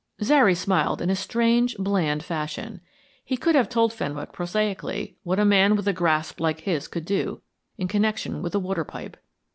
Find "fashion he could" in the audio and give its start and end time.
2.23-3.53